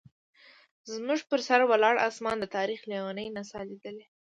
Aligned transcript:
زموږ 0.93 1.19
پر 1.29 1.39
سر 1.47 1.61
ولاړ 1.71 1.95
اسمان 2.09 2.37
د 2.41 2.45
تاریخ 2.55 2.79
لیونۍ 2.91 3.27
نڅا 3.35 3.61
لیدلې. 3.69 4.05